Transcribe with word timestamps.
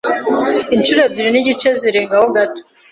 inshuro 0.75 0.99
ebyiri 1.07 1.29
n’igice 1.31 1.69
zirengaho 1.81 2.25
gato 2.35 2.61